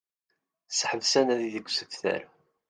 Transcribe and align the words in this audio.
Seḥbes 0.77 1.13
anadi 1.19 1.49
deg 1.55 1.65
usebter 1.69 2.21